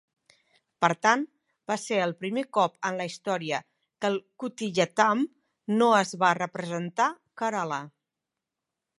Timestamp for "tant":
1.05-1.23